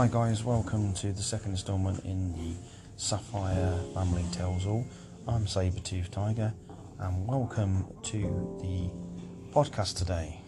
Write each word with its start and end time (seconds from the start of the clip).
Hi 0.00 0.08
guys, 0.08 0.42
welcome 0.42 0.94
to 0.94 1.12
the 1.12 1.20
second 1.20 1.50
instalment 1.50 2.06
in 2.06 2.32
the 2.32 2.54
Sapphire 2.96 3.78
Family 3.92 4.24
Tells 4.32 4.64
All. 4.64 4.86
I'm 5.28 5.44
Sabertooth 5.44 6.08
Tiger 6.08 6.54
and 7.00 7.26
welcome 7.26 7.84
to 8.04 8.18
the 8.62 8.88
podcast 9.52 9.98
today. 9.98 10.40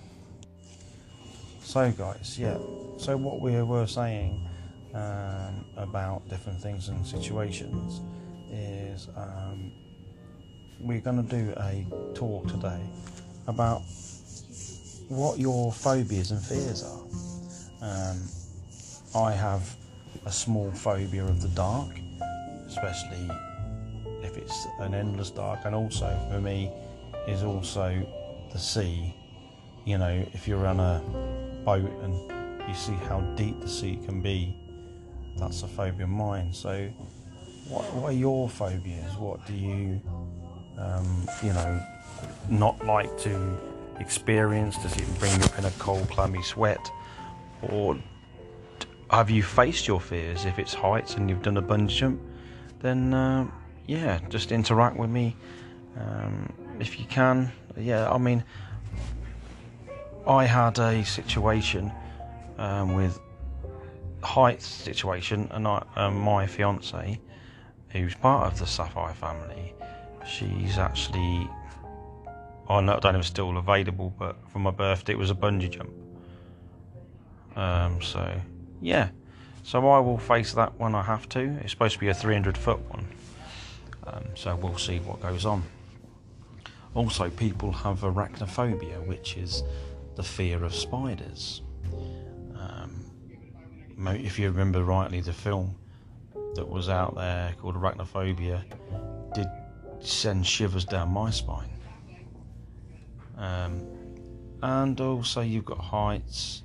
So 1.60 1.92
guys, 1.92 2.38
yeah, 2.38 2.56
so 2.96 3.18
what 3.18 3.42
we 3.42 3.60
were 3.60 3.86
saying 3.86 4.48
um, 4.94 5.66
about 5.76 6.26
different 6.30 6.58
things 6.58 6.88
and 6.88 7.06
situations 7.06 8.00
is 8.50 9.08
um, 9.14 9.70
we're 10.80 11.00
going 11.00 11.28
to 11.28 11.30
do 11.30 11.52
a 11.58 11.86
talk 12.14 12.48
today 12.48 12.80
about 13.46 13.82
what 15.08 15.38
your 15.38 15.70
phobias 15.70 16.30
and 16.30 16.40
fears 16.40 16.82
are. 16.82 17.02
Um, 17.82 18.18
I 19.14 19.32
have 19.32 19.76
a 20.24 20.32
small 20.32 20.70
phobia 20.70 21.24
of 21.24 21.42
the 21.42 21.48
dark, 21.48 22.00
especially 22.66 23.28
if 24.22 24.38
it's 24.38 24.66
an 24.80 24.94
endless 24.94 25.30
dark, 25.30 25.60
and 25.64 25.74
also 25.74 26.18
for 26.30 26.40
me 26.40 26.70
is 27.28 27.42
also 27.42 28.06
the 28.52 28.58
sea. 28.58 29.14
You 29.84 29.98
know, 29.98 30.26
if 30.32 30.48
you're 30.48 30.66
on 30.66 30.80
a 30.80 31.02
boat 31.64 31.90
and 32.02 32.14
you 32.68 32.74
see 32.74 32.94
how 33.08 33.20
deep 33.36 33.60
the 33.60 33.68
sea 33.68 33.98
can 34.06 34.22
be, 34.22 34.56
that's 35.36 35.62
a 35.62 35.68
phobia 35.68 36.04
of 36.04 36.10
mine. 36.10 36.52
So, 36.52 36.88
what, 37.68 37.84
what 37.94 38.10
are 38.10 38.16
your 38.16 38.48
phobias? 38.48 39.16
What 39.16 39.44
do 39.46 39.52
you, 39.52 40.00
um, 40.78 41.28
you 41.42 41.52
know, 41.52 41.86
not 42.48 42.82
like 42.86 43.16
to 43.18 43.58
experience? 44.00 44.78
Does 44.78 44.96
it 44.96 45.18
bring 45.18 45.32
you 45.38 45.44
up 45.44 45.58
in 45.58 45.66
a 45.66 45.70
cold, 45.72 46.08
clammy 46.08 46.42
sweat? 46.42 46.90
Or 47.62 47.96
have 49.12 49.28
you 49.28 49.42
faced 49.42 49.86
your 49.86 50.00
fears? 50.00 50.46
If 50.46 50.58
it's 50.58 50.72
heights 50.72 51.16
and 51.16 51.28
you've 51.28 51.42
done 51.42 51.58
a 51.58 51.62
bungee 51.62 51.88
jump, 51.88 52.20
then 52.80 53.12
uh, 53.12 53.46
yeah, 53.86 54.18
just 54.30 54.52
interact 54.52 54.96
with 54.96 55.10
me 55.10 55.36
um, 56.00 56.50
if 56.80 56.98
you 56.98 57.04
can. 57.04 57.52
Yeah, 57.76 58.10
I 58.10 58.16
mean, 58.16 58.42
I 60.26 60.46
had 60.46 60.78
a 60.78 61.04
situation 61.04 61.92
um, 62.56 62.94
with 62.94 63.20
heights 64.22 64.66
situation, 64.66 65.46
and 65.50 65.68
I, 65.68 65.84
um, 65.96 66.18
my 66.18 66.46
fiance, 66.46 67.20
who's 67.90 68.14
part 68.14 68.50
of 68.50 68.58
the 68.58 68.66
Sapphire 68.66 69.14
family, 69.14 69.74
she's 70.26 70.78
actually. 70.78 71.48
I 72.68 72.80
don't 72.80 72.86
know 72.86 73.10
if 73.10 73.16
it's 73.16 73.26
still 73.26 73.58
available, 73.58 74.14
but 74.18 74.36
for 74.48 74.58
my 74.58 74.70
birthday 74.70 75.12
it 75.12 75.18
was 75.18 75.30
a 75.30 75.34
bungee 75.34 75.68
jump. 75.68 75.90
Um, 77.54 78.00
so 78.00 78.40
yeah, 78.82 79.08
so 79.62 79.88
I 79.88 80.00
will 80.00 80.18
face 80.18 80.52
that 80.54 80.78
when 80.78 80.94
I 80.94 81.02
have 81.02 81.28
to. 81.30 81.40
It's 81.62 81.70
supposed 81.70 81.94
to 81.94 82.00
be 82.00 82.08
a 82.08 82.14
300 82.14 82.58
foot 82.58 82.80
one, 82.90 83.06
um, 84.06 84.24
so 84.34 84.54
we'll 84.56 84.78
see 84.78 84.98
what 84.98 85.20
goes 85.20 85.46
on. 85.46 85.62
Also, 86.94 87.30
people 87.30 87.72
have 87.72 88.00
arachnophobia, 88.00 89.06
which 89.06 89.36
is 89.38 89.62
the 90.16 90.22
fear 90.22 90.62
of 90.62 90.74
spiders. 90.74 91.62
Um, 92.54 93.10
if 94.08 94.38
you 94.38 94.48
remember 94.50 94.84
rightly, 94.84 95.20
the 95.20 95.32
film 95.32 95.74
that 96.54 96.68
was 96.68 96.88
out 96.88 97.14
there 97.14 97.54
called 97.60 97.76
Arachnophobia 97.76 98.62
did 99.34 99.46
send 100.00 100.46
shivers 100.46 100.84
down 100.84 101.10
my 101.10 101.30
spine. 101.30 101.70
Um, 103.38 103.86
and 104.62 105.00
also, 105.00 105.40
you've 105.40 105.64
got 105.64 105.78
heights, 105.78 106.62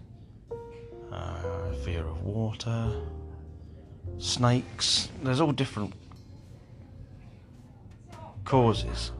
uh, 1.11 1.72
fear 1.83 2.05
of 2.05 2.23
water, 2.23 2.94
snakes. 4.17 5.09
There's 5.23 5.41
all 5.41 5.51
different 5.51 5.94
causes. 8.45 9.12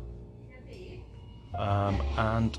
Um, 1.58 2.02
and 2.18 2.58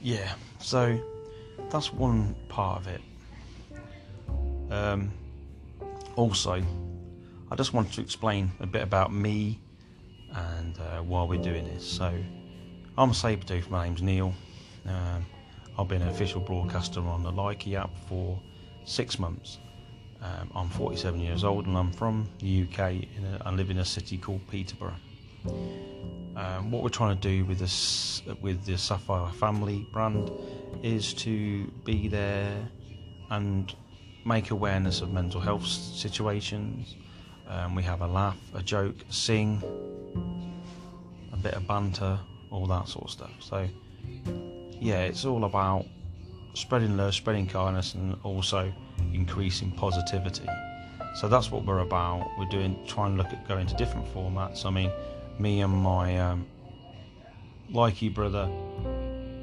yeah, 0.00 0.32
so 0.58 0.98
that's 1.70 1.92
one 1.92 2.36
part 2.48 2.80
of 2.80 2.86
it. 2.88 3.00
Um, 4.70 5.12
also, 6.16 6.62
I 7.50 7.56
just 7.56 7.72
wanted 7.72 7.92
to 7.94 8.00
explain 8.00 8.52
a 8.60 8.66
bit 8.66 8.82
about 8.82 9.12
me 9.12 9.60
and 10.32 10.78
uh, 10.78 11.02
why 11.02 11.24
we're 11.24 11.42
doing 11.42 11.64
this. 11.64 11.84
So, 11.86 12.12
I'm 12.96 13.10
Sabertooth, 13.10 13.68
my 13.70 13.86
name's 13.86 14.02
Neil. 14.02 14.34
Um, 14.86 15.26
I've 15.78 15.88
been 15.88 16.02
an 16.02 16.08
official 16.08 16.40
broadcaster 16.40 17.00
on 17.00 17.22
the 17.22 17.32
Likee 17.32 17.74
app 17.74 17.90
for 18.08 18.40
six 18.84 19.18
months. 19.18 19.58
Um, 20.22 20.50
I'm 20.54 20.68
47 20.70 21.20
years 21.20 21.44
old 21.44 21.66
and 21.66 21.76
I'm 21.76 21.92
from 21.92 22.28
the 22.38 22.62
UK. 22.62 22.78
and 22.78 23.42
I 23.44 23.50
live 23.50 23.70
in 23.70 23.78
a 23.78 23.84
city 23.84 24.16
called 24.16 24.40
Peterborough. 24.48 24.96
Um, 26.36 26.70
what 26.70 26.82
we're 26.82 26.88
trying 26.88 27.18
to 27.18 27.28
do 27.28 27.44
with 27.44 27.58
this, 27.58 28.22
with 28.40 28.64
the 28.64 28.78
Sapphire 28.78 29.30
Family 29.32 29.86
brand, 29.92 30.30
is 30.82 31.12
to 31.14 31.70
be 31.84 32.08
there 32.08 32.68
and 33.30 33.74
make 34.24 34.50
awareness 34.50 35.00
of 35.00 35.12
mental 35.12 35.40
health 35.40 35.66
situations. 35.66 36.96
Um, 37.48 37.74
we 37.74 37.82
have 37.82 38.00
a 38.00 38.06
laugh, 38.06 38.38
a 38.54 38.62
joke, 38.62 38.96
sing, 39.10 39.62
a 41.32 41.36
bit 41.36 41.54
of 41.54 41.66
banter, 41.66 42.18
all 42.50 42.66
that 42.66 42.88
sort 42.88 43.04
of 43.04 43.10
stuff. 43.10 43.32
So 43.40 43.68
yeah, 44.84 45.00
it's 45.04 45.24
all 45.24 45.44
about 45.44 45.86
spreading 46.52 46.98
love, 46.98 47.14
spreading 47.14 47.46
kindness, 47.46 47.94
and 47.94 48.18
also 48.22 48.70
increasing 49.14 49.70
positivity. 49.70 50.46
So 51.14 51.26
that's 51.26 51.50
what 51.50 51.64
we're 51.64 51.78
about. 51.78 52.28
We're 52.38 52.50
doing 52.50 52.78
trying 52.86 53.16
to 53.16 53.22
look 53.22 53.32
at 53.32 53.48
going 53.48 53.66
to 53.66 53.74
different 53.76 54.12
formats. 54.14 54.66
I 54.66 54.70
mean, 54.70 54.92
me 55.38 55.62
and 55.62 55.72
my 55.72 56.18
um, 56.18 56.46
Likee 57.72 58.12
brother 58.12 58.42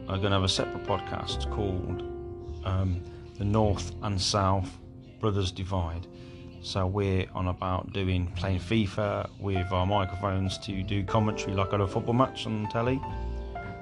are 0.07 0.18
going 0.18 0.30
to 0.30 0.38
have 0.38 0.44
a 0.44 0.50
separate 0.50 0.84
podcast 0.84 1.50
called 1.51 2.03
um, 2.63 3.03
the 3.40 3.44
North 3.44 3.96
and 4.03 4.22
South 4.22 4.78
Brothers 5.19 5.51
Divide. 5.51 6.06
So 6.62 6.85
we're 6.85 7.25
on 7.34 7.47
about 7.47 7.94
doing 7.94 8.28
playing 8.35 8.59
FIFA 8.59 9.28
with 9.40 9.72
our 9.72 9.88
microphones 9.88 10.59
to 10.59 10.84
do 10.84 11.03
commentary 11.03 11.56
like 11.56 11.74
on 11.74 11.81
a 11.81 11.88
football 11.88 12.13
match 12.13 12.46
on 12.46 12.69
telly 12.69 13.01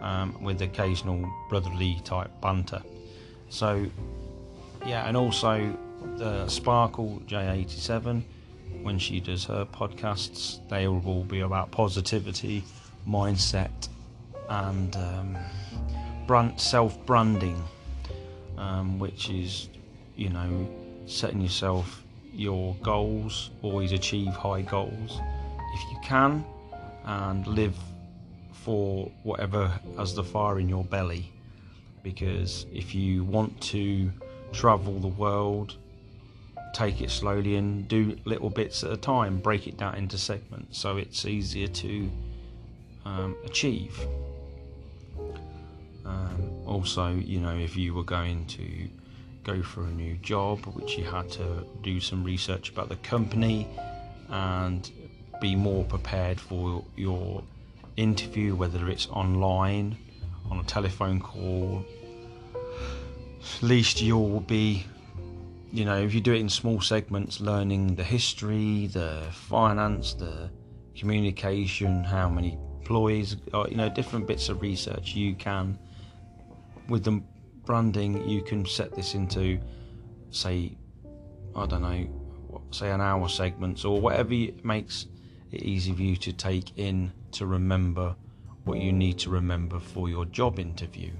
um, 0.02 0.42
with 0.42 0.62
occasional 0.62 1.30
brotherly 1.50 2.00
type 2.04 2.32
banter. 2.42 2.82
So, 3.50 3.86
yeah, 4.86 5.08
and 5.08 5.18
also 5.18 5.76
the 6.18 6.48
Sparkle 6.48 7.22
J87 7.28 8.24
when 8.82 8.98
she 8.98 9.20
does 9.20 9.46
her 9.46 9.66
podcasts, 9.66 10.60
they 10.70 10.88
will 10.88 11.06
all 11.06 11.24
be 11.24 11.42
about 11.42 11.72
positivity, 11.72 12.64
mindset, 13.08 13.90
and 14.48 14.96
um, 14.96 15.38
brand 16.28 16.60
self 16.60 17.04
branding, 17.06 17.62
um, 18.58 19.00
which 19.00 19.30
is, 19.30 19.70
you 20.16 20.30
know, 20.30 20.70
setting 21.06 21.42
yourself 21.42 22.04
your 22.34 22.76
goals, 22.84 23.50
always 23.62 23.92
achieve 23.92 24.34
high 24.34 24.62
goals 24.62 25.20
if 25.74 25.82
you 25.92 26.00
can, 26.04 26.46
and 27.06 27.46
live 27.48 27.76
for 28.64 29.12
whatever 29.24 29.72
has 29.98 30.14
the 30.14 30.24
fire 30.24 30.60
in 30.60 30.70
your 30.70 30.84
belly. 30.84 31.32
Because 32.04 32.66
if 32.74 32.96
you 32.96 33.24
want 33.24 33.60
to 33.62 34.12
travel 34.52 35.00
the 35.00 35.08
world, 35.08 35.76
take 36.74 37.02
it 37.02 37.10
slowly 37.10 37.56
and 37.56 37.88
do 37.88 38.18
little 38.26 38.50
bits 38.50 38.84
at 38.84 38.92
a 38.92 38.98
time, 38.98 39.40
break 39.40 39.68
it 39.68 39.78
down 39.78 39.96
into 39.96 40.18
segments 40.18 40.78
so 40.78 40.98
it's 40.98 41.26
easier 41.26 41.68
to 41.68 42.10
um, 43.06 43.36
achieve. 43.46 44.00
Um, 46.06 46.52
also, 46.66 47.12
you 47.12 47.40
know, 47.40 47.56
if 47.56 47.76
you 47.76 47.94
were 47.94 48.04
going 48.04 48.46
to 48.48 48.90
go 49.44 49.62
for 49.62 49.84
a 49.84 49.92
new 49.92 50.16
job, 50.18 50.66
which 50.66 50.98
you 50.98 51.04
had 51.04 51.30
to 51.32 51.66
do 51.82 52.00
some 52.00 52.24
research 52.24 52.70
about 52.70 52.90
the 52.90 52.98
company 52.98 53.68
and 54.30 54.92
be 55.42 55.56
more 55.56 55.84
prepared 55.86 56.40
for 56.40 56.84
your 56.96 57.44
interview, 58.00 58.56
whether 58.56 58.90
it's 58.90 59.08
online, 59.08 59.98
on 60.50 60.60
a 60.60 60.64
telephone 60.64 61.20
call, 61.20 61.86
at 63.42 63.64
least 63.64 64.02
you'll 64.02 64.40
be, 64.42 64.86
you 65.72 65.86
know, 65.86 65.98
if 65.98 66.14
you 66.14 66.22
do 66.22 66.34
it 66.34 66.40
in 66.40 66.50
small 66.50 66.82
segments, 66.82 67.40
learning 67.40 67.96
the 67.96 68.04
history, 68.04 68.88
the 68.88 69.22
finance, 69.32 70.14
the 70.14 70.50
communication, 70.96 72.04
how 72.04 72.30
many 72.30 72.58
employees, 72.80 73.38
or, 73.54 73.68
you 73.68 73.76
know, 73.76 73.90
different 73.90 74.28
bits 74.28 74.50
of 74.50 74.62
research 74.62 75.16
you 75.16 75.36
can, 75.36 75.78
with 76.88 77.04
the 77.04 77.22
branding, 77.66 78.28
you 78.28 78.42
can 78.42 78.66
set 78.66 78.96
this 78.96 79.14
into, 79.14 79.60
say, 80.32 80.76
I 81.56 81.66
don't 81.66 81.82
know, 81.82 82.62
say 82.72 82.90
an 82.92 83.02
hour 83.02 83.30
segments 83.30 83.86
or 83.86 84.00
whatever 84.02 84.34
makes 84.64 85.06
easy 85.52 85.94
for 85.94 86.02
you 86.02 86.16
to 86.18 86.34
take 86.34 86.78
in 86.78 87.12
to 87.32 87.46
remember 87.46 88.16
what 88.66 88.80
you 88.80 88.92
need 88.92 89.18
to 89.20 89.30
remember 89.30 89.80
for 89.80 90.10
your 90.10 90.26
job 90.26 90.60
interview. 90.60 91.12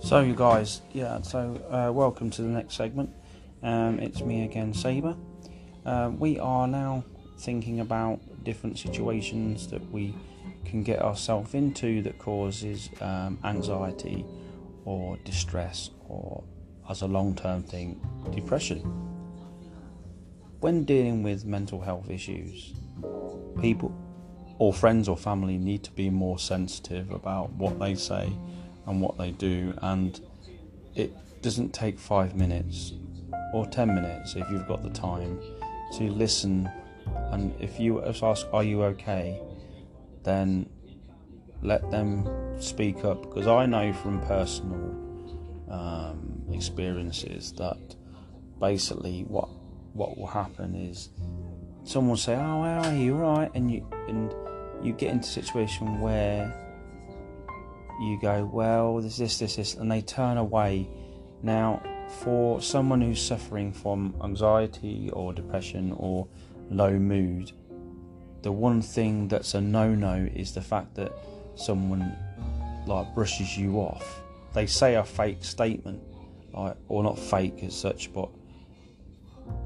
So, 0.00 0.20
you 0.20 0.34
guys, 0.34 0.82
yeah, 0.92 1.22
so 1.22 1.60
uh, 1.70 1.92
welcome 1.92 2.30
to 2.30 2.42
the 2.42 2.48
next 2.48 2.74
segment. 2.74 3.10
Um, 3.62 3.98
it's 3.98 4.20
me 4.20 4.44
again, 4.44 4.74
Saber. 4.74 5.16
Uh, 5.84 6.10
we 6.16 6.38
are 6.38 6.68
now 6.68 7.04
thinking 7.38 7.80
about 7.80 8.20
different 8.44 8.78
situations 8.78 9.68
that 9.68 9.90
we 9.90 10.14
can 10.64 10.82
get 10.82 11.00
ourselves 11.00 11.54
into 11.54 12.02
that 12.02 12.18
causes 12.18 12.90
um, 13.00 13.38
anxiety 13.44 14.24
or 14.84 15.16
distress 15.24 15.90
or, 16.08 16.44
as 16.88 17.02
a 17.02 17.06
long 17.06 17.34
term 17.34 17.62
thing, 17.62 18.00
depression. 18.32 19.05
When 20.60 20.84
dealing 20.84 21.22
with 21.22 21.44
mental 21.44 21.80
health 21.80 22.10
issues, 22.10 22.74
people 23.60 23.94
or 24.58 24.72
friends 24.72 25.08
or 25.08 25.16
family 25.16 25.58
need 25.58 25.84
to 25.84 25.92
be 25.92 26.08
more 26.08 26.38
sensitive 26.38 27.10
about 27.10 27.52
what 27.52 27.78
they 27.78 27.94
say 27.94 28.32
and 28.86 29.00
what 29.00 29.18
they 29.18 29.32
do, 29.32 29.74
and 29.82 30.18
it 30.94 31.12
doesn't 31.42 31.74
take 31.74 31.98
five 31.98 32.34
minutes 32.34 32.94
or 33.52 33.66
ten 33.66 33.94
minutes 33.94 34.34
if 34.34 34.48
you've 34.50 34.66
got 34.66 34.82
the 34.82 34.90
time 34.90 35.38
to 35.98 36.04
listen. 36.04 36.70
And 37.30 37.54
if 37.60 37.78
you 37.78 38.02
ask, 38.04 38.46
Are 38.52 38.64
you 38.64 38.82
okay? 38.84 39.40
then 40.26 40.68
let 41.62 41.88
them 41.90 42.28
speak 42.60 43.04
up 43.04 43.22
because 43.22 43.46
I 43.46 43.64
know 43.64 43.92
from 43.92 44.20
personal 44.22 44.94
um, 45.70 46.42
experiences 46.52 47.52
that 47.52 47.94
basically 48.60 49.22
what 49.22 49.48
what 49.96 50.16
will 50.16 50.26
happen 50.26 50.74
is 50.74 51.08
someone 51.84 52.10
will 52.10 52.16
say, 52.16 52.34
"Oh, 52.34 52.62
how 52.62 52.82
are 52.84 52.94
you? 52.94 53.14
Right?" 53.14 53.50
and 53.54 53.70
you 53.70 53.86
and 54.08 54.34
you 54.82 54.92
get 54.92 55.10
into 55.10 55.28
a 55.28 55.32
situation 55.42 56.00
where 56.00 56.52
you 58.00 58.18
go, 58.20 58.48
"Well, 58.52 59.00
there's 59.00 59.16
this, 59.16 59.38
this, 59.38 59.56
this," 59.56 59.74
and 59.74 59.90
they 59.90 60.02
turn 60.02 60.36
away. 60.36 60.88
Now, 61.42 61.82
for 62.08 62.60
someone 62.60 63.00
who's 63.00 63.20
suffering 63.20 63.72
from 63.72 64.14
anxiety 64.22 65.10
or 65.12 65.32
depression 65.32 65.92
or 65.96 66.28
low 66.70 66.98
mood, 66.98 67.52
the 68.42 68.52
one 68.52 68.80
thing 68.82 69.28
that's 69.28 69.54
a 69.54 69.60
no-no 69.60 70.28
is 70.34 70.52
the 70.52 70.60
fact 70.60 70.94
that 70.94 71.12
someone 71.56 72.16
like 72.86 73.14
brushes 73.14 73.56
you 73.56 73.78
off. 73.78 74.22
They 74.54 74.66
say 74.66 74.94
a 74.94 75.04
fake 75.04 75.42
statement, 75.44 76.00
like, 76.52 76.76
or 76.88 77.02
not 77.02 77.18
fake 77.18 77.62
as 77.62 77.74
such, 77.74 78.12
but 78.12 78.28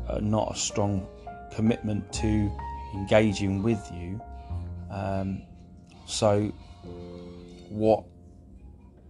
uh, 0.08 0.18
not 0.20 0.52
a 0.54 0.58
strong 0.58 1.06
commitment 1.52 2.12
to 2.14 2.50
engaging 2.94 3.62
with 3.62 3.80
you. 3.92 4.20
Um, 4.90 5.42
so, 6.06 6.52
what 7.68 8.04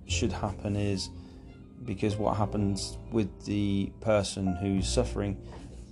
should 0.07 0.33
happen 0.33 0.77
is 0.77 1.09
because 1.85 2.17
what 2.17 2.37
happens 2.37 2.99
with 3.11 3.45
the 3.47 3.91
person 4.01 4.55
who's 4.57 4.89
suffering 4.89 5.41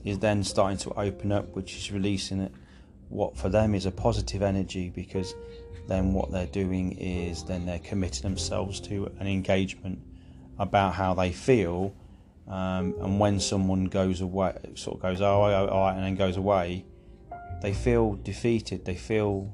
is 0.05 0.19
then 0.19 0.45
starting 0.45 0.79
to 0.79 0.91
open 0.95 1.33
up, 1.33 1.55
which 1.55 1.77
is 1.77 1.91
releasing 1.91 2.41
it. 2.41 2.53
What 3.09 3.37
for 3.37 3.49
them 3.49 3.75
is 3.75 3.87
a 3.87 3.91
positive 3.91 4.43
energy 4.43 4.91
because 4.91 5.35
then 5.89 6.13
what 6.13 6.31
they're 6.31 6.47
doing 6.47 6.93
is 6.93 7.43
then 7.45 7.65
they're 7.65 7.79
committing 7.79 8.23
themselves 8.23 8.81
to 8.81 9.11
an 9.19 9.27
engagement 9.27 9.99
about 10.59 10.95
how 10.95 11.15
they 11.15 11.33
feel. 11.33 11.95
Um, 12.49 12.95
and 13.03 13.21
when 13.21 13.41
someone 13.41 13.85
goes 13.85 14.23
away, 14.23 14.57
sort 14.75 14.97
of 14.97 15.03
goes, 15.03 15.21
oh, 15.21 15.27
all 15.27 15.67
right, 15.67 15.95
and 15.95 16.03
then 16.03 16.15
goes 16.15 16.39
away, 16.39 16.87
they 17.61 17.75
feel 17.75 18.15
defeated. 18.15 18.85
They 18.85 18.95
feel 18.95 19.53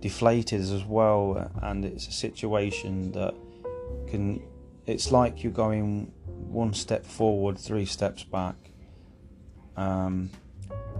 deflated 0.00 0.60
as 0.60 0.84
well, 0.84 1.50
and 1.60 1.84
it's 1.84 2.08
a 2.08 2.12
situation 2.12 3.12
that 3.12 3.34
can. 4.08 4.42
It's 4.86 5.12
like 5.12 5.42
you're 5.42 5.52
going 5.52 6.12
one 6.26 6.72
step 6.72 7.04
forward, 7.04 7.58
three 7.58 7.84
steps 7.84 8.24
back, 8.24 8.56
um, 9.76 10.30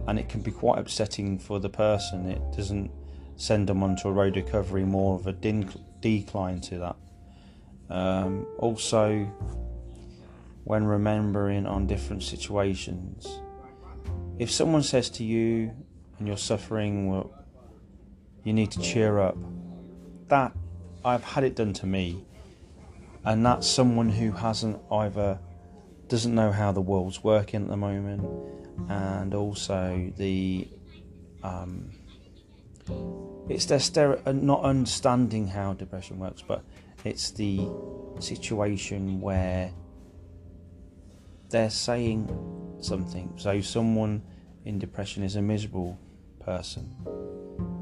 and 0.07 0.19
it 0.19 0.29
can 0.29 0.43
be 0.43 0.51
quite 0.51 0.79
upsetting 0.79 1.39
for 1.39 1.59
the 1.59 1.71
person. 1.71 2.29
It 2.29 2.43
doesn't 2.55 2.91
send 3.37 3.67
them 3.69 3.83
onto 3.83 4.09
a 4.09 4.13
road 4.13 4.37
recovery, 4.37 4.85
more 4.85 5.19
of 5.19 5.27
a 5.27 5.33
decline 5.33 6.61
to 6.61 6.79
that. 6.79 6.97
Um, 7.89 8.47
also, 8.59 9.27
when 10.65 10.85
remembering 10.85 11.67
on 11.67 11.87
different 11.87 12.23
situations, 12.23 13.41
if 14.39 14.51
someone 14.51 14.83
says 14.83 15.11
to 15.11 15.25
you 15.25 15.73
and 16.19 16.29
you're 16.29 16.37
suffering, 16.37 17.09
well, 17.11 17.33
you 18.45 18.53
need 18.53 18.71
to 18.73 18.81
cheer 18.81 19.19
up. 19.19 19.37
That 20.29 20.53
I've 21.05 21.25
had 21.25 21.45
it 21.45 21.57
done 21.57 21.73
to 21.75 21.87
me, 21.87 22.25
and 23.25 23.45
that's 23.45 23.67
someone 23.67 24.09
who 24.09 24.33
hasn't 24.33 24.81
either 24.91 25.39
doesn't 26.09 26.35
know 26.35 26.51
how 26.51 26.73
the 26.73 26.81
world's 26.81 27.23
working 27.23 27.63
at 27.63 27.69
the 27.69 27.77
moment, 27.77 28.27
and 28.89 29.35
also 29.35 30.13
the 30.17 30.69
um, 31.43 31.91
it's 33.49 33.67
their 33.67 33.79
stero- 33.79 34.21
uh, 34.27 34.33
not 34.33 34.63
understanding 34.63 35.49
how 35.49 35.73
depression 35.75 36.19
works, 36.19 36.43
but 36.47 36.65
it's 37.05 37.31
the 37.33 37.69
situation 38.19 39.21
where 39.21 39.73
they're 41.51 41.71
saying 41.71 42.29
something. 42.81 43.33
So 43.37 43.61
someone 43.61 44.23
in 44.65 44.79
depression 44.79 45.23
is 45.23 45.37
a 45.37 45.43
miserable 45.43 45.99
person, 46.39 46.95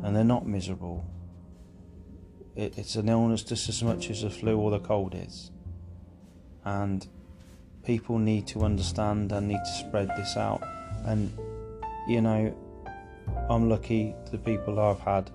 and 0.02 0.14
they're 0.14 0.24
not 0.24 0.46
miserable. 0.46 1.04
It, 2.56 2.76
it's 2.78 2.96
an 2.96 3.08
illness 3.08 3.42
just 3.42 3.68
as 3.68 3.82
much 3.82 4.10
as 4.10 4.22
the 4.22 4.30
flu 4.30 4.58
or 4.58 4.70
the 4.70 4.80
cold 4.80 5.14
is, 5.14 5.50
and 6.64 7.06
people 7.84 8.18
need 8.18 8.46
to 8.48 8.62
understand 8.62 9.32
and 9.32 9.48
need 9.48 9.60
to 9.64 9.72
spread 9.72 10.08
this 10.16 10.36
out. 10.36 10.62
And 11.04 11.32
you 12.08 12.20
know, 12.20 12.54
I'm 13.48 13.68
lucky 13.68 14.14
the 14.30 14.38
people 14.38 14.80
I've 14.80 15.00
had, 15.00 15.30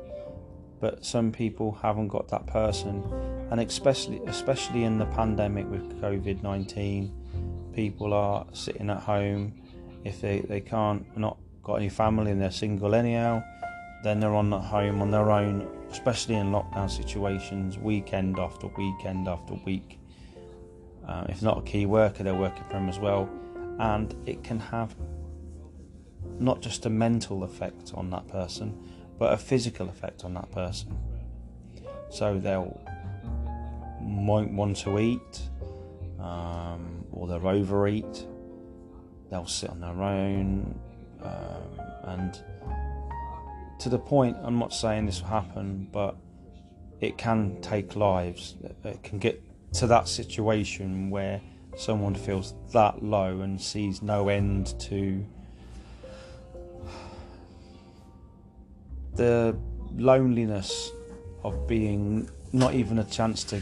but 0.80 1.06
some 1.06 1.32
people 1.32 1.72
haven't 1.72 2.10
got 2.10 2.28
that 2.30 2.46
person, 2.48 3.04
and 3.52 3.60
especially 3.62 4.22
especially 4.28 4.84
in 4.84 4.98
the 4.98 5.06
pandemic 5.06 5.70
with 5.70 6.02
COVID 6.02 6.44
nineteen, 6.44 7.14
people 7.74 8.14
are 8.14 8.46
sitting 8.54 8.90
at 8.90 9.02
home. 9.02 9.54
If 10.04 10.22
they, 10.22 10.40
they 10.42 10.62
can't 10.62 11.06
not 11.18 11.38
got 11.64 11.76
any 11.76 11.90
family 11.90 12.32
and 12.32 12.42
they're 12.42 12.52
single 12.52 12.94
anyhow, 12.94 13.44
then 14.04 14.20
they're 14.20 14.36
on 14.36 14.54
at 14.54 14.62
home 14.62 15.02
on 15.02 15.12
their 15.12 15.32
own, 15.32 15.68
especially 15.90 16.36
in 16.36 16.52
lockdown 16.52 16.90
situations, 16.90 17.78
weekend 17.78 18.38
after 18.38 18.68
weekend 18.68 19.28
after 19.28 19.54
week. 19.66 20.00
Uh, 21.08 21.26
if 21.30 21.42
not 21.42 21.58
a 21.60 21.62
key 21.62 21.86
worker, 21.86 22.24
they're 22.24 22.36
working 22.36 22.64
from 22.70 22.90
as 22.90 23.00
well, 23.00 23.30
and 23.80 24.16
it 24.26 24.44
can 24.44 24.60
have 24.60 24.96
not 26.40 26.62
just 26.62 26.86
a 26.86 26.90
mental 26.90 27.44
effect 27.44 27.94
on 27.96 28.10
that 28.10 28.28
person, 28.28 28.78
but 29.18 29.34
a 29.34 29.38
physical 29.38 29.90
effect 29.90 30.26
on 30.26 30.34
that 30.34 30.52
person. 30.52 30.98
So 32.10 32.38
they'll 32.38 32.80
might 34.02 34.52
want 34.52 34.78
to 34.78 35.00
eat, 35.00 35.42
um, 36.24 37.06
or 37.12 37.28
they'll 37.28 37.48
overeat. 37.48 38.26
They'll 39.30 39.46
sit 39.46 39.70
on 39.70 39.82
their 39.82 40.02
own, 40.02 40.80
um, 41.22 41.86
and 42.04 42.44
to 43.80 43.90
the 43.90 44.00
point. 44.00 44.38
I'm 44.42 44.58
not 44.58 44.74
saying 44.74 45.06
this 45.06 45.22
will 45.22 45.30
happen, 45.30 45.88
but 45.92 46.16
it 47.02 47.18
can 47.18 47.60
take 47.62 47.96
lives. 47.96 48.56
It 48.84 49.04
can 49.04 49.20
get 49.20 49.42
to 49.74 49.88
that 49.88 50.08
situation 50.08 51.10
where 51.10 51.42
someone 51.76 52.16
feels 52.16 52.54
that 52.72 53.04
low 53.04 53.42
and 53.42 53.60
sees 53.60 54.02
no 54.02 54.30
end 54.30 54.80
to 54.80 55.26
the 59.16 59.58
loneliness 59.96 60.92
of 61.44 61.68
being 61.68 62.30
not 62.52 62.74
even 62.74 63.00
a 63.00 63.04
chance 63.04 63.44
to 63.44 63.62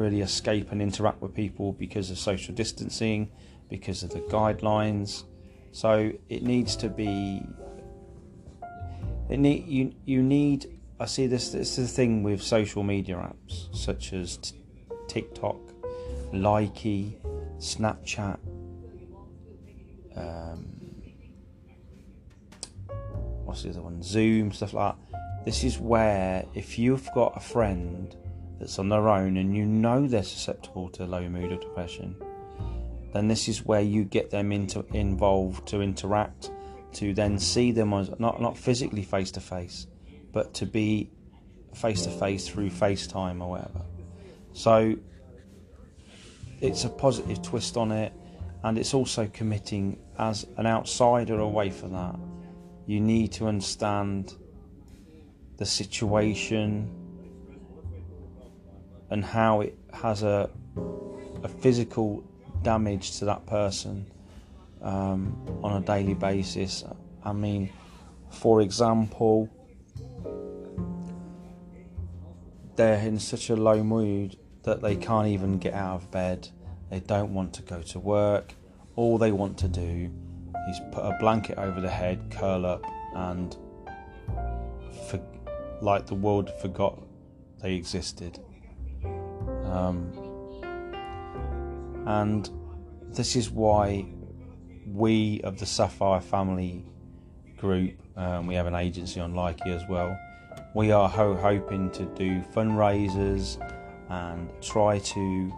really 0.00 0.22
escape 0.22 0.72
and 0.72 0.80
interact 0.80 1.20
with 1.20 1.34
people 1.34 1.72
because 1.72 2.10
of 2.10 2.18
social 2.18 2.54
distancing, 2.54 3.30
because 3.68 4.02
of 4.02 4.10
the 4.10 4.20
guidelines. 4.20 5.24
So 5.72 6.12
it 6.28 6.42
needs 6.42 6.74
to 6.76 6.88
be. 6.88 7.42
It 9.28 9.38
need 9.38 9.68
you. 9.68 9.92
You 10.06 10.22
need. 10.22 10.78
I 10.98 11.06
see 11.06 11.26
this. 11.26 11.50
This 11.50 11.78
is 11.78 11.90
the 11.90 11.94
thing 11.94 12.22
with 12.22 12.42
social 12.42 12.82
media 12.82 13.16
apps 13.16 13.74
such 13.76 14.12
as 14.12 14.38
t- 14.38 14.56
TikTok, 15.06 15.60
Likee, 16.32 17.16
Snapchat. 17.58 18.38
Um, 20.16 20.64
what's 23.44 23.62
the 23.62 23.70
other 23.70 23.82
one? 23.82 24.02
Zoom, 24.02 24.50
stuff 24.50 24.74
like 24.74 24.94
that. 24.94 25.44
This 25.44 25.62
is 25.64 25.78
where 25.78 26.44
if 26.54 26.78
you've 26.78 27.08
got 27.14 27.36
a 27.36 27.40
friend 27.40 28.14
that's 28.60 28.78
on 28.78 28.90
their 28.90 29.08
own 29.08 29.38
and 29.38 29.56
you 29.56 29.64
know 29.64 30.06
they're 30.06 30.22
susceptible 30.22 30.90
to 30.90 31.06
low 31.06 31.28
mood 31.28 31.50
or 31.50 31.56
depression, 31.56 32.14
then 33.12 33.26
this 33.26 33.48
is 33.48 33.64
where 33.64 33.80
you 33.80 34.04
get 34.04 34.30
them 34.30 34.52
into 34.52 34.84
involved 34.92 35.66
to 35.68 35.80
interact, 35.80 36.50
to 36.92 37.14
then 37.14 37.38
see 37.38 37.72
them 37.72 37.92
as 37.94 38.10
not 38.20 38.40
not 38.40 38.56
physically 38.56 39.02
face 39.02 39.30
to 39.32 39.40
face, 39.40 39.86
but 40.32 40.54
to 40.54 40.66
be 40.66 41.10
face 41.74 42.02
to 42.02 42.10
face 42.10 42.48
through 42.48 42.68
FaceTime 42.68 43.40
or 43.40 43.50
whatever. 43.50 43.80
So 44.52 44.94
it's 46.60 46.84
a 46.84 46.90
positive 46.90 47.40
twist 47.42 47.76
on 47.76 47.90
it, 47.90 48.12
and 48.62 48.76
it's 48.76 48.92
also 48.92 49.26
committing 49.32 49.98
as 50.18 50.46
an 50.58 50.66
outsider 50.66 51.40
away 51.40 51.70
from 51.70 51.92
that. 51.92 52.16
You 52.86 53.00
need 53.00 53.32
to 53.32 53.46
understand 53.46 54.34
the 55.56 55.64
situation 55.64 56.99
and 59.10 59.24
how 59.24 59.60
it 59.60 59.76
has 59.92 60.22
a 60.22 60.48
a 61.42 61.48
physical 61.48 62.22
damage 62.62 63.18
to 63.18 63.24
that 63.24 63.46
person 63.46 64.06
um, 64.82 65.36
on 65.62 65.82
a 65.82 65.84
daily 65.84 66.14
basis. 66.14 66.84
I 67.24 67.32
mean, 67.32 67.70
for 68.30 68.60
example, 68.60 69.48
they're 72.76 72.98
in 72.98 73.18
such 73.18 73.50
a 73.50 73.56
low 73.56 73.82
mood 73.82 74.36
that 74.62 74.82
they 74.82 74.96
can't 74.96 75.28
even 75.28 75.58
get 75.58 75.74
out 75.74 75.96
of 75.96 76.10
bed. 76.10 76.48
They 76.90 77.00
don't 77.00 77.32
want 77.32 77.54
to 77.54 77.62
go 77.62 77.82
to 77.82 77.98
work. 77.98 78.54
All 78.96 79.18
they 79.18 79.32
want 79.32 79.58
to 79.58 79.68
do 79.68 80.10
is 80.68 80.80
put 80.92 81.02
a 81.02 81.16
blanket 81.18 81.58
over 81.58 81.80
the 81.80 81.88
head, 81.88 82.30
curl 82.30 82.66
up, 82.66 82.84
and 83.14 83.56
for, 85.08 85.20
like 85.80 86.06
the 86.06 86.14
world 86.14 86.50
forgot 86.60 87.00
they 87.62 87.74
existed. 87.74 88.38
Um, 89.70 90.12
and 92.06 92.50
this 93.14 93.36
is 93.36 93.50
why 93.50 94.06
we 94.86 95.40
of 95.42 95.58
the 95.58 95.66
Sapphire 95.66 96.20
family 96.20 96.84
group, 97.56 97.94
um, 98.16 98.46
we 98.46 98.54
have 98.54 98.66
an 98.66 98.74
agency 98.74 99.20
on 99.20 99.34
Likee 99.34 99.68
as 99.68 99.82
well. 99.88 100.18
We 100.74 100.92
are 100.92 101.08
ho- 101.08 101.36
hoping 101.36 101.90
to 101.92 102.04
do 102.14 102.40
fundraisers 102.54 103.58
and 104.08 104.50
try 104.62 104.98
to 104.98 105.52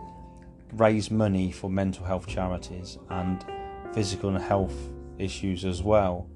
raise 0.74 1.10
money 1.10 1.52
for 1.52 1.70
mental 1.70 2.04
health 2.04 2.26
charities 2.26 2.98
and 3.10 3.44
physical 3.94 4.30
and 4.30 4.42
health 4.42 4.74
issues 5.18 5.64
as 5.64 5.82
well. 5.82 6.26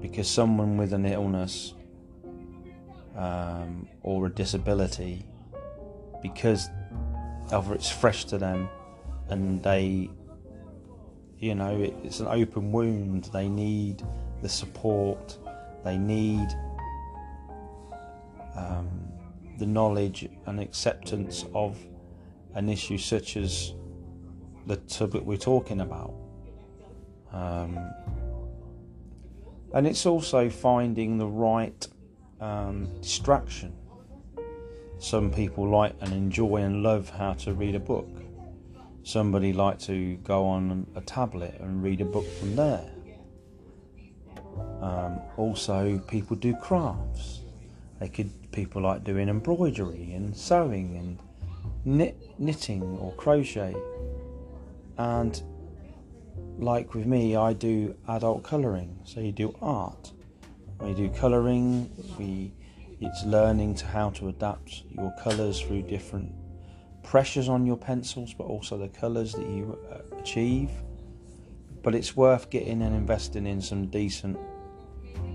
Because 0.00 0.28
someone 0.28 0.76
with 0.76 0.92
an 0.92 1.04
illness 1.06 1.74
um, 3.16 3.88
or 4.02 4.26
a 4.26 4.30
disability, 4.30 5.26
because 6.22 6.68
either 7.50 7.74
it's 7.74 7.90
fresh 7.90 8.24
to 8.26 8.38
them 8.38 8.68
and 9.28 9.62
they 9.62 10.10
you 11.38 11.54
know 11.54 11.76
it's 12.04 12.20
an 12.20 12.28
open 12.28 12.70
wound. 12.70 13.28
They 13.32 13.48
need 13.48 14.02
the 14.42 14.48
support. 14.48 15.38
They 15.84 15.98
need 15.98 16.46
um, 18.54 18.88
the 19.58 19.66
knowledge 19.66 20.28
and 20.46 20.60
acceptance 20.60 21.44
of 21.54 21.76
an 22.54 22.68
issue 22.68 22.98
such 22.98 23.36
as 23.36 23.74
the 24.66 24.76
topic 24.76 25.22
we're 25.24 25.36
talking 25.36 25.80
about. 25.80 26.14
Um, 27.32 27.78
and 29.74 29.86
it's 29.86 30.06
also 30.06 30.48
finding 30.50 31.18
the 31.18 31.26
right 31.26 31.88
um, 32.40 32.88
distraction 33.00 33.72
some 35.02 35.30
people 35.30 35.68
like 35.68 35.94
and 36.00 36.12
enjoy 36.12 36.56
and 36.56 36.82
love 36.82 37.10
how 37.10 37.32
to 37.34 37.52
read 37.52 37.74
a 37.74 37.80
book 37.80 38.08
somebody 39.04 39.52
like 39.52 39.78
to 39.80 40.16
go 40.18 40.46
on 40.46 40.86
a 40.94 41.00
tablet 41.00 41.56
and 41.60 41.82
read 41.82 42.00
a 42.00 42.04
book 42.04 42.26
from 42.38 42.56
there. 42.56 42.88
Um, 44.80 45.20
also, 45.36 45.98
people 46.08 46.36
do 46.36 46.54
crafts. 46.56 47.40
They 48.00 48.08
could 48.08 48.30
people 48.52 48.82
like 48.82 49.04
doing 49.04 49.28
embroidery 49.28 50.12
and 50.12 50.36
sewing 50.36 50.96
and 50.96 51.18
knit, 51.84 52.16
knitting 52.38 52.82
or 52.98 53.12
crochet. 53.14 53.74
And 54.98 55.42
like 56.58 56.94
with 56.94 57.06
me, 57.06 57.36
I 57.36 57.52
do 57.52 57.96
adult 58.08 58.42
colouring. 58.42 59.00
So 59.04 59.20
you 59.20 59.32
do 59.32 59.56
art. 59.62 60.12
We 60.80 60.94
do 60.94 61.08
colouring. 61.10 61.90
We 62.18 62.52
it's 63.02 63.24
learning 63.24 63.74
to 63.74 63.86
how 63.86 64.10
to 64.10 64.28
adapt 64.28 64.84
your 64.88 65.12
colours 65.22 65.60
through 65.60 65.82
different 65.82 66.32
pressures 67.02 67.48
on 67.48 67.66
your 67.66 67.76
pencils, 67.76 68.32
but 68.32 68.44
also 68.44 68.78
the 68.78 68.88
colours 68.88 69.32
that 69.32 69.46
you 69.46 69.76
uh, 69.90 70.16
achieve. 70.18 70.70
But 71.82 71.96
it's 71.96 72.16
worth 72.16 72.48
getting 72.48 72.80
and 72.80 72.94
investing 72.94 73.44
in 73.44 73.60
some 73.60 73.88
decent 73.88 74.38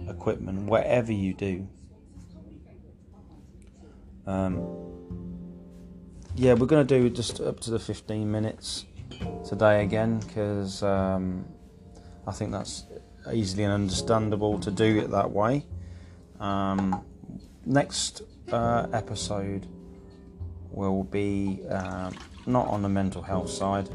equipment, 0.07 0.63
whatever 0.63 1.11
you 1.11 1.33
do. 1.33 1.67
Um, 4.25 4.55
yeah, 6.35 6.53
we're 6.53 6.67
going 6.67 6.87
to 6.87 6.99
do 6.99 7.09
just 7.09 7.41
up 7.41 7.59
to 7.61 7.71
the 7.71 7.79
15 7.79 8.31
minutes 8.31 8.85
today 9.47 9.83
again 9.83 10.19
because 10.19 10.83
um, 10.83 11.45
I 12.25 12.31
think 12.31 12.51
that's 12.51 12.85
easily 13.33 13.63
and 13.63 13.73
understandable 13.73 14.57
to 14.59 14.71
do 14.71 14.99
it 14.99 15.11
that 15.11 15.29
way. 15.29 15.65
Um, 16.39 17.03
next 17.67 18.21
uh, 18.51 18.87
episode 18.93 19.67
will 20.71 21.03
be 21.03 21.61
um, 21.69 22.15
not 22.45 22.67
on 22.67 22.81
the 22.81 22.89
mental 22.89 23.21
health 23.21 23.49
side. 23.49 23.89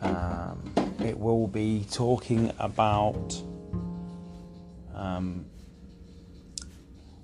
Um, 0.00 0.72
it 1.00 1.18
will 1.18 1.48
be 1.48 1.84
talking 1.90 2.52
about 2.58 3.42
um, 4.94 5.44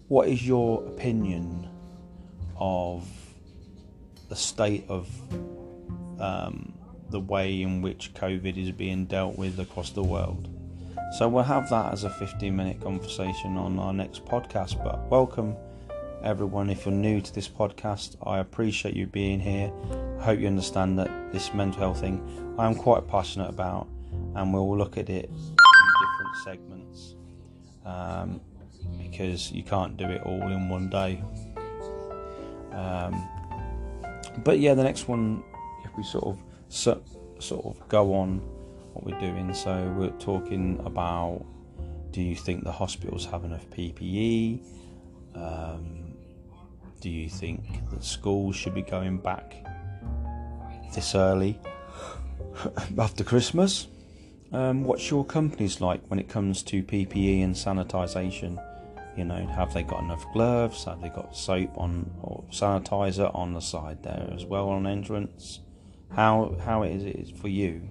what 0.09 0.29
is 0.29 0.47
your 0.47 0.85
opinion 0.87 1.69
of 2.57 3.09
the 4.29 4.37
state 4.37 4.85
of 4.89 5.09
um, 6.21 6.75
the 7.11 7.21
way 7.21 7.63
in 7.63 7.81
which 7.81 8.13
COVID 8.15 8.57
is 8.57 8.73
being 8.73 9.05
dealt 9.05 9.39
with 9.39 9.61
across 9.61 9.91
the 9.91 10.03
world. 10.03 10.49
So 11.13 11.29
we'll 11.29 11.45
have 11.45 11.71
that 11.71 11.93
as 11.93 12.03
a 12.05 12.11
15 12.11 12.55
minute 12.55 12.81
conversation 12.81 13.57
on 13.57 13.79
our 13.79 13.93
next 13.93 14.25
podcast. 14.25 14.83
But 14.83 15.09
welcome 15.11 15.57
everyone. 16.25 16.71
If 16.71 16.87
you're 16.87 16.95
new 16.95 17.21
to 17.21 17.35
this 17.35 17.49
podcast, 17.49 18.17
I 18.27 18.39
appreciate 18.39 18.97
you 18.97 19.07
being 19.07 19.39
here. 19.39 19.73
I 20.19 20.25
hope 20.25 20.41
you 20.41 20.49
understand 20.49 20.99
that 20.99 21.33
this 21.33 21.55
mental 21.55 21.81
health 21.81 22.01
thing 22.01 22.55
I 22.59 22.67
am 22.67 22.75
quite 22.75 23.07
passionate 23.07 23.49
about, 23.49 23.87
and 24.35 24.53
we'll 24.53 24.77
look 24.77 24.99
at 24.99 25.09
it 25.09 25.27
in 25.27 25.47
different 26.01 26.37
segments 26.45 27.15
um, 27.85 28.41
because 28.99 29.53
you 29.53 29.63
can't 29.63 29.97
do 29.97 30.07
it 30.07 30.23
all 30.23 30.43
in 30.51 30.69
one 30.69 30.89
day. 30.89 31.23
Um, 32.73 33.29
but 34.43 34.59
yeah, 34.59 34.75
the 34.75 34.83
next 34.83 35.07
one, 35.07 35.45
if 35.85 35.97
we 35.97 36.03
sort 36.03 36.25
of 36.25 36.43
so, 36.69 37.01
sort 37.39 37.65
of 37.67 37.89
go 37.89 38.15
on 38.15 38.41
what 38.95 39.05
we're 39.05 39.21
doing, 39.21 39.53
so 39.53 39.93
we're 39.99 40.11
talking 40.19 40.81
about 40.85 41.45
do 42.13 42.23
you 42.23 42.37
think 42.37 42.63
the 42.63 42.73
hospitals 42.73 43.27
have 43.27 43.45
enough 43.45 43.69
PPE? 43.71 44.65
Um, 45.35 46.15
do 47.01 47.11
you 47.11 47.29
think 47.29 47.91
that 47.91 48.05
schools 48.05 48.55
should 48.55 48.73
be 48.73 48.83
going 48.83 49.19
back 49.19 49.57
this 50.95 51.17
early 51.17 51.59
after 52.99 53.25
Christmas? 53.25 53.89
Um, 54.53 54.85
what's 54.85 55.11
your 55.11 55.25
company's 55.25 55.81
like 55.81 56.01
when 56.07 56.21
it 56.21 56.29
comes 56.29 56.63
to 56.63 56.85
PPE 56.85 57.43
and 57.43 57.53
sanitisation? 57.57 58.63
You 59.17 59.25
know, 59.25 59.45
have 59.49 59.75
they 59.75 59.83
got 59.83 60.05
enough 60.05 60.25
gloves? 60.33 60.85
Have 60.85 61.03
they 61.03 61.09
got 61.09 61.37
soap 61.37 61.77
on 61.77 62.09
or 62.23 62.45
sanitizer 62.53 63.35
on 63.35 63.55
the 63.55 63.61
side 63.61 64.05
there 64.05 64.31
as 64.33 64.45
well 64.45 64.69
on 64.69 64.87
entrance? 64.87 65.59
How 66.15 66.57
how 66.65 66.85
is 66.85 67.03
it 67.03 67.37
for 67.37 67.49
you? 67.49 67.83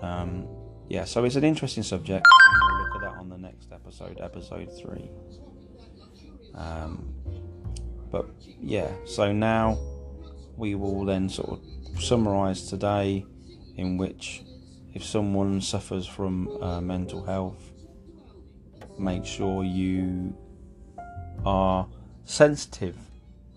Um, 0.00 0.46
yeah, 0.88 1.04
so 1.04 1.24
it's 1.24 1.36
an 1.36 1.44
interesting 1.44 1.82
subject. 1.82 2.26
We'll 2.60 2.78
look 2.82 2.94
at 2.96 3.00
that 3.02 3.18
on 3.18 3.28
the 3.28 3.38
next 3.38 3.72
episode, 3.72 4.18
episode 4.20 4.70
three. 4.80 5.10
Um, 6.54 7.14
but 8.10 8.26
yeah, 8.60 8.90
so 9.04 9.32
now 9.32 9.78
we 10.56 10.74
will 10.74 11.04
then 11.04 11.28
sort 11.28 11.50
of 11.50 12.02
summarise 12.02 12.66
today, 12.66 13.24
in 13.76 13.96
which 13.96 14.42
if 14.94 15.04
someone 15.04 15.60
suffers 15.60 16.06
from 16.06 16.48
uh, 16.62 16.80
mental 16.80 17.24
health, 17.24 17.72
make 18.98 19.24
sure 19.24 19.62
you 19.62 20.36
are 21.44 21.86
sensitive 22.24 22.96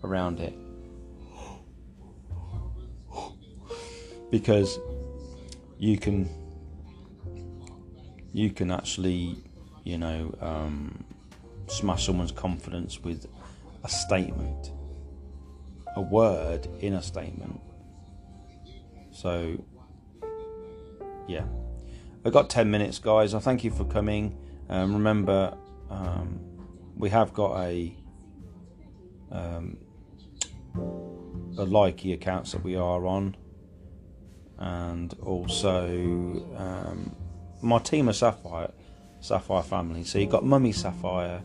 around 0.04 0.40
it. 0.40 0.54
Because 4.30 4.78
you 5.82 5.98
can 5.98 6.28
you 8.32 8.50
can 8.50 8.70
actually, 8.70 9.42
you 9.82 9.98
know, 9.98 10.32
um, 10.40 11.04
smash 11.66 12.06
someone's 12.06 12.30
confidence 12.30 13.00
with 13.00 13.26
a 13.82 13.88
statement, 13.88 14.70
a 15.96 16.00
word 16.00 16.68
in 16.78 16.94
a 16.94 17.02
statement. 17.02 17.60
So, 19.10 19.62
yeah. 21.26 21.44
I've 22.24 22.32
got 22.32 22.48
10 22.48 22.70
minutes, 22.70 23.00
guys. 23.00 23.34
I 23.34 23.40
thank 23.40 23.64
you 23.64 23.72
for 23.72 23.84
coming. 23.84 24.38
Um, 24.68 24.94
remember, 24.94 25.58
um, 25.90 26.38
we 26.96 27.10
have 27.10 27.34
got 27.34 27.60
a 27.60 27.92
um, 29.32 29.78
a 31.58 31.66
Likee 31.66 32.14
accounts 32.14 32.52
that 32.52 32.62
we 32.62 32.76
are 32.76 33.04
on. 33.04 33.36
And 34.62 35.14
also 35.24 35.86
um, 36.56 37.14
my 37.62 37.80
team 37.80 38.08
of 38.08 38.14
Sapphire 38.14 38.70
Sapphire 39.20 39.62
family. 39.62 40.04
So 40.04 40.18
you've 40.18 40.30
got 40.30 40.44
Mummy 40.44 40.72
Sapphire, 40.72 41.42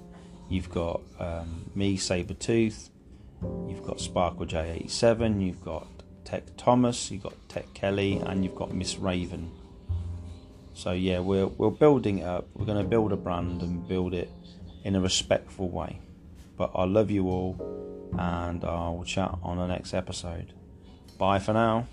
you've 0.50 0.70
got 0.70 1.02
um, 1.20 1.70
me 1.76 1.98
Sabretooth, 1.98 2.90
you've 3.68 3.84
got 3.84 4.00
Sparkle 4.00 4.46
J87, 4.46 5.46
you've 5.46 5.64
got 5.64 5.88
Tech 6.26 6.44
Thomas, 6.58 7.12
you've 7.12 7.24
got 7.24 7.34
Tech 7.50 7.72
Kelly, 7.74 8.18
and 8.26 8.44
you've 8.44 8.56
got 8.56 8.74
Miss 8.74 8.98
Raven. 8.98 9.52
So 10.74 10.92
yeah, 10.92 11.20
we're 11.20 11.48
we're 11.48 11.72
building 11.72 12.20
it 12.20 12.26
up. 12.26 12.48
We're 12.54 12.66
going 12.66 12.84
to 12.84 12.88
build 12.88 13.12
a 13.12 13.18
brand 13.18 13.62
and 13.64 13.88
build 13.88 14.14
it 14.14 14.30
in 14.84 14.96
a 14.96 15.02
respectful 15.02 15.70
way. 15.70 16.00
But 16.56 16.72
I 16.76 16.86
love 16.86 17.10
you 17.10 17.28
all, 17.30 18.12
and 18.18 18.64
I'll 18.64 19.04
chat 19.06 19.38
on 19.42 19.58
the 19.58 19.68
next 19.68 19.96
episode. 19.96 20.54
Bye 21.18 21.40
for 21.40 21.54
now. 21.54 21.88